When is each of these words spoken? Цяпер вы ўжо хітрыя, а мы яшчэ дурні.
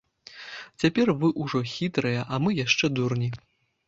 Цяпер 0.83 1.11
вы 1.23 1.29
ўжо 1.43 1.61
хітрыя, 1.73 2.23
а 2.33 2.39
мы 2.47 2.55
яшчэ 2.65 2.85
дурні. 3.01 3.29